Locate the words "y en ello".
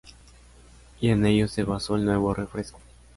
0.99-1.47